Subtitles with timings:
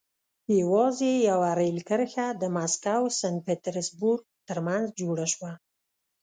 [0.59, 5.51] یوازې یوه رېل کرښه د مسکو سن پټزربورګ ترمنځ جوړه شوه.